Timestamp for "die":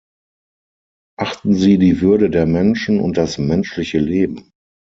1.77-2.01